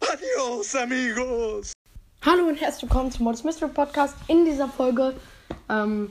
[0.00, 1.72] Adios, amigos!
[2.24, 4.16] Hallo und herzlich willkommen zum Modus Mystery Podcast.
[4.26, 5.14] In dieser Folge
[5.68, 6.10] ähm,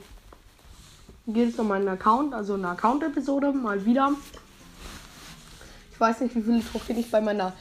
[1.26, 4.12] geht es um meinen Account, also eine Account-Episode, mal wieder.
[5.92, 7.52] Ich weiß nicht, wie viele Trophäen ich bei meiner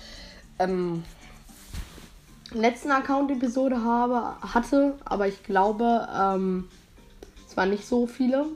[0.60, 1.04] ähm,
[2.52, 6.70] letzten Account-Episode habe, hatte, aber ich glaube, ähm,
[7.48, 8.48] es waren nicht so viele.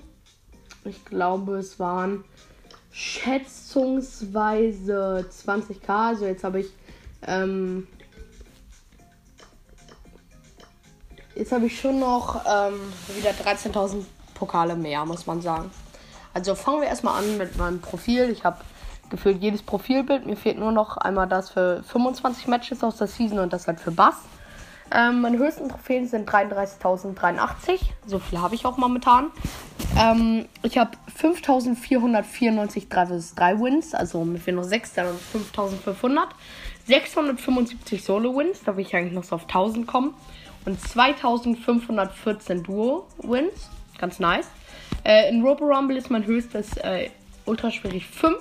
[0.85, 2.23] Ich glaube, es waren
[2.91, 5.88] schätzungsweise 20k.
[5.88, 6.73] Also jetzt habe ich
[7.25, 7.88] ähm,
[11.35, 12.79] jetzt habe ich schon noch ähm,
[13.15, 14.03] wieder 13.000
[14.34, 15.71] Pokale mehr, muss man sagen.
[16.34, 18.29] Also fangen wir erstmal an mit meinem Profil.
[18.29, 18.57] Ich habe
[19.11, 20.25] gefühlt jedes Profilbild.
[20.25, 23.79] Mir fehlt nur noch einmal das für 25 Matches aus der Season und das halt
[23.79, 24.15] für Bass.
[24.93, 27.79] Ähm, meine höchsten Trophäen sind 33.083.
[28.05, 29.32] So viel habe ich auch momentan.
[29.98, 33.93] Ähm, ich habe 5.494 3 vs 3 Wins.
[33.93, 36.27] Also mir fehlen noch 6, dann 5.500.
[36.87, 38.63] 675 Solo-Wins.
[38.65, 40.13] Da will ich eigentlich noch so auf 1000 kommen.
[40.65, 43.70] Und 2.514 Duo-Wins.
[43.98, 44.48] Ganz nice.
[45.04, 47.09] Äh, in Robo Rumble ist mein höchstes äh,
[47.45, 48.37] ultraschwierig 5.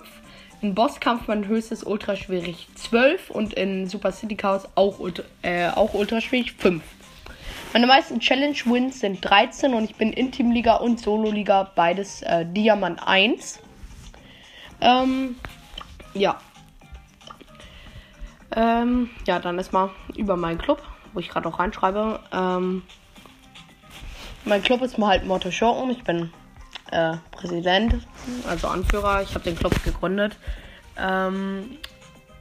[0.62, 5.94] In Bosskampf mein höchstes ultraschwierig 12 und in Super City Chaos auch, ultra, äh, auch
[5.94, 6.82] ultraschwierig 5.
[7.72, 13.00] Meine meisten Challenge-Wins sind 13 und ich bin in Teamliga und Solo-Liga beides äh, Diamant
[13.06, 13.60] 1.
[14.82, 15.36] Ähm,
[16.12, 16.38] ja.
[18.54, 20.82] Ähm, ja, dann erstmal über meinen Club,
[21.14, 22.20] wo ich gerade auch reinschreibe.
[22.32, 22.82] Ähm,
[24.44, 26.32] mein Club ist mal halt Motto Show Ich bin
[26.90, 27.96] äh, Präsident,
[28.48, 29.22] also Anführer.
[29.22, 30.36] Ich habe den Club gegründet.
[30.98, 31.78] Ähm,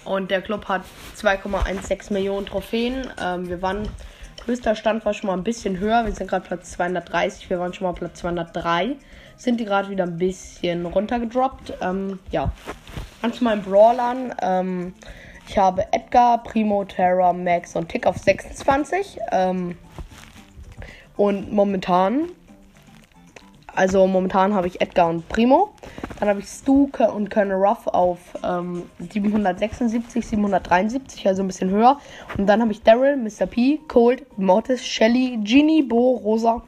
[0.05, 0.81] und der Club hat
[1.17, 3.07] 2,16 Millionen Trophäen.
[3.21, 3.87] Ähm, wir waren,
[4.45, 6.05] höchster Stand war schon mal ein bisschen höher.
[6.05, 7.49] Wir sind gerade Platz 230.
[7.49, 8.95] Wir waren schon mal Platz 203.
[9.37, 11.73] Sind die gerade wieder ein bisschen runtergedroppt.
[11.81, 12.51] Ähm, ja.
[13.21, 14.33] An zu meinen Brawlern.
[14.41, 14.93] Ähm,
[15.47, 19.17] ich habe Edgar, Primo, Terra, Max und Tick auf 26.
[19.31, 19.77] Ähm,
[21.17, 22.29] und momentan
[23.79, 25.73] also momentan habe ich Edgar und Primo.
[26.19, 31.97] Dann habe ich Stuke und Colonel Ruff auf ähm, 776, 773, also ein bisschen höher.
[32.37, 33.45] Und dann habe ich Daryl, Mr.
[33.45, 36.61] P, Cold, Mortis, Shelly, Genie, Bo, Rosa,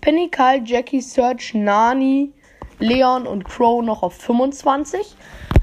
[0.00, 2.32] Penny, Kyle, Jackie, Serge, Nani,
[2.78, 5.14] Leon und Crow noch auf 25.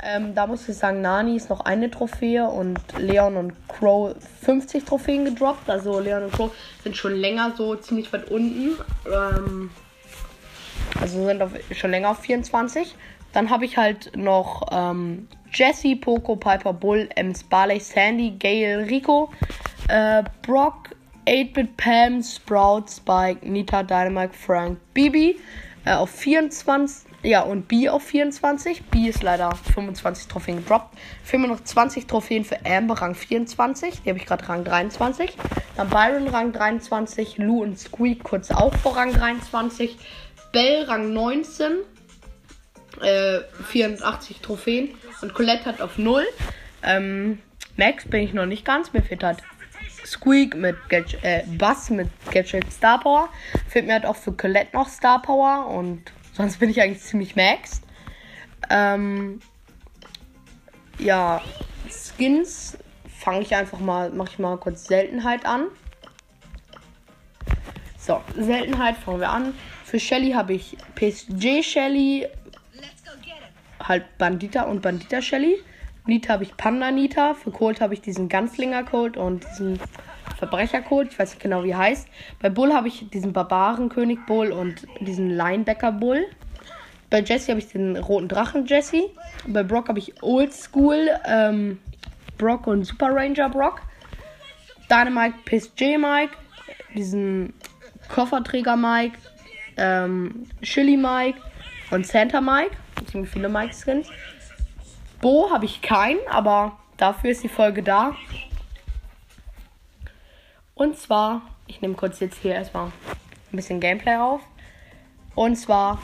[0.04, 4.86] Ähm, da muss ich sagen, Nani ist noch eine Trophäe und Leon und Crow 50
[4.86, 5.68] Trophäen gedroppt.
[5.68, 6.52] Also Leon und Crow
[6.84, 8.78] sind schon länger so ziemlich weit unten.
[9.12, 9.72] Ähm,
[11.02, 12.96] also sind auf, schon länger auf 24.
[13.34, 19.32] Dann habe ich halt noch ähm, Jesse, Poco, Piper, Bull, Ems, Barley, Sandy, Gale, Rico,
[19.88, 20.96] äh, Brock,
[21.28, 25.40] 8-Bit, Pam, Sprout, Spike, Nita, Dynamite, Frank, Bibi
[25.86, 27.12] äh, auf 24.
[27.24, 28.86] Ja, und B auf 24.
[28.86, 30.98] B ist leider 25 Trophäen gedroppt.
[31.24, 34.02] Fehlen mir noch 20 Trophäen für Amber, Rang 24.
[34.02, 35.38] Die habe ich gerade Rang 23.
[35.78, 37.38] Dann Byron, Rang 23.
[37.38, 40.00] Lou und Squeak kurz auch vor Rang 23.
[40.52, 41.72] Bell Rang 19,
[43.02, 43.40] äh,
[43.70, 44.90] 84 Trophäen.
[45.22, 46.24] Und Colette hat auf 0.
[46.84, 47.40] Ähm,
[47.78, 48.94] Max bin ich noch nicht ganz.
[48.94, 49.40] Mir fehlt halt
[50.06, 53.30] Squeak mit Gadget, äh, Bass mit Gadget Star Power.
[53.68, 55.68] Fehlt mir halt auch für Colette noch Star Power.
[55.68, 57.82] Und sonst bin ich eigentlich ziemlich Max.
[58.70, 59.40] Ähm,
[60.98, 61.42] ja,
[61.90, 62.78] Skins
[63.20, 65.68] fange ich einfach mal, mache ich mal kurz Seltenheit an.
[68.12, 69.54] So, Seltenheit fangen wir an.
[69.86, 72.28] Für Shelly habe ich PSG Shelly,
[73.82, 75.56] halt Bandita und Bandita Shelly.
[76.06, 77.36] Nita habe ich Panda Nita.
[77.36, 79.80] Für Colt habe ich diesen Ganzlinger Colt und diesen
[80.38, 81.14] Verbrecher Colt.
[81.14, 82.10] Ich weiß nicht genau, wie er heißt.
[82.42, 86.26] Bei Bull habe ich diesen Barbarenkönig Bull und diesen Linebacker Bull.
[87.10, 89.04] Bei Jesse habe ich den roten Drachen Jesse.
[89.48, 91.80] Bei Brock habe ich Old School ähm,
[92.38, 93.84] Brock und Super Ranger Brock.
[94.90, 96.34] Dynamite Piss J Mike.
[96.94, 97.54] Diesen
[98.12, 99.18] Kofferträger Mike,
[99.78, 101.40] ähm, Chili Mike
[101.92, 102.76] und Santa Mike.
[103.10, 104.08] Ziemlich viele Mike-Skins.
[105.22, 108.16] Bo habe ich keinen, aber dafür ist die Folge da.
[110.76, 114.42] Und zwar, ich nehme kurz jetzt hier erstmal ein bisschen Gameplay auf.
[115.36, 116.00] Und zwar,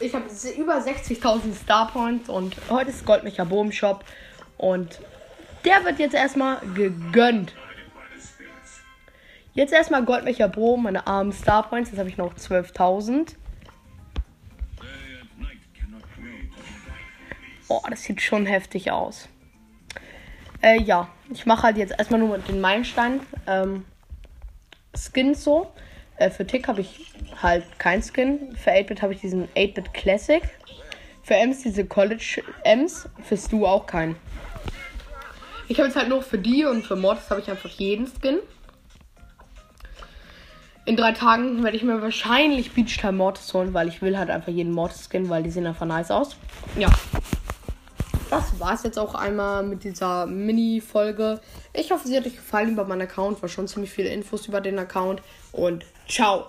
[0.00, 0.26] ich habe
[0.56, 4.04] über 60.000 Star Points und heute ist Goldmecher Bo im Shop.
[4.56, 5.00] Und
[5.64, 7.54] der wird jetzt erstmal gegönnt.
[9.58, 11.90] Jetzt erstmal Goldmecher Bro, meine armen Star Points.
[11.90, 13.34] Jetzt habe ich noch 12.000.
[17.66, 19.28] Oh, das sieht schon heftig aus.
[20.62, 23.18] Äh, ja, ich mache halt jetzt erstmal nur den Meilenstein.
[23.48, 23.84] Ähm,
[24.94, 25.72] Skins so.
[26.18, 27.12] Äh, für Tick habe ich
[27.42, 28.54] halt kein Skin.
[28.54, 30.42] Für 8-Bit habe ich diesen 8-Bit Classic.
[31.24, 33.08] Für Ems diese College Ems.
[33.24, 34.14] Für Stu auch keinen.
[35.66, 38.38] Ich habe jetzt halt nur für die und für Mortis habe ich einfach jeden Skin.
[40.88, 44.30] In drei Tagen werde ich mir wahrscheinlich Beach Time Mortis holen, weil ich will halt
[44.30, 46.34] einfach jeden Mortis Skin, weil die sehen einfach nice aus.
[46.78, 46.88] Ja.
[48.30, 51.42] Das war es jetzt auch einmal mit dieser Mini-Folge.
[51.74, 53.42] Ich hoffe, sie hat euch gefallen über meinen Account.
[53.42, 55.20] War schon ziemlich viele Infos über den Account.
[55.52, 56.46] Und ciao.